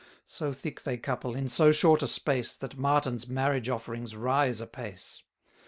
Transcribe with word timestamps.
So 0.25 0.51
thick 0.51 0.81
they 0.81 0.97
couple, 0.97 1.35
in 1.35 1.47
so 1.47 1.71
short 1.71 2.01
a 2.01 2.07
space, 2.07 2.55
That 2.55 2.75
Martin's 2.75 3.27
marriage 3.27 3.69
offerings 3.69 4.15
rise 4.15 4.59
apace. 4.59 5.21